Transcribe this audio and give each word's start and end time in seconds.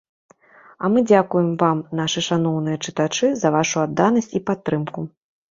А 0.77 0.85
мы 0.93 1.03
дзякуем 1.11 1.51
вам, 1.63 1.77
нашы 1.99 2.23
шаноўныя 2.29 2.81
чытачы, 2.85 3.31
за 3.43 3.53
вашу 3.59 3.77
адданасць 3.85 4.31
і 4.37 4.45
падтрымку. 4.51 4.99